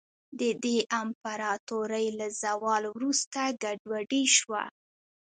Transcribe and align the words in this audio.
د 0.39 0.41
دې 0.63 0.77
امپراتورۍ 1.01 2.07
له 2.19 2.27
زوال 2.41 2.83
وروسته 2.89 3.39
ګډوډي 3.63 4.23
شوه. 4.37 4.63